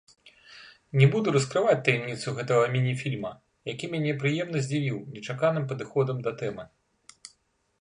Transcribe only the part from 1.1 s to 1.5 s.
буду